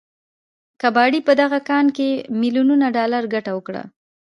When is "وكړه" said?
3.55-3.83